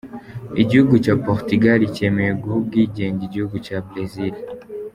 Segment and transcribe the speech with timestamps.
[0.61, 4.35] Igihugu cya Portugal cyemeye guha ubwigenge igihugu cya Brazil.